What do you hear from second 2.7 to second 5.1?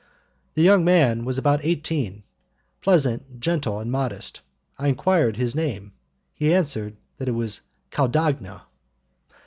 pleasant, gentle and modest. I